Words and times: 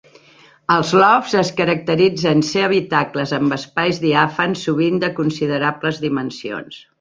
Els 0.75 0.93
lofts 1.01 1.35
es 1.41 1.51
caracteritzen 1.59 2.41
ser 2.47 2.63
habitacles 2.69 3.35
amb 3.39 3.57
espais 3.59 4.01
diàfans, 4.07 4.65
sovint 4.71 4.99
de 5.05 5.11
considerables 5.21 6.03
dimensions. 6.09 6.83